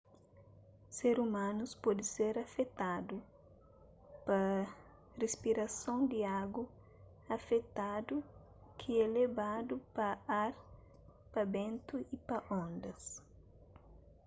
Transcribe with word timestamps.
ser 0.95 1.15
umanus 1.27 1.71
pode 1.83 2.03
ser 2.15 2.33
afetadu 2.45 3.15
pa 4.25 4.39
rispirason 5.21 5.99
di 6.11 6.19
agu 6.41 6.63
afetadu 7.35 8.15
ki 8.79 8.89
é 9.03 9.05
lebadu 9.15 9.75
pa 9.95 10.07
ar 10.43 10.51
pa 11.31 11.41
bentu 11.53 11.95
y 12.15 12.17
pa 12.27 12.37
ondas 12.63 13.03